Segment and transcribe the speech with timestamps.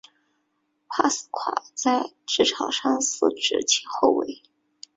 [0.89, 4.41] 帕斯夸尔在场上司职左后卫。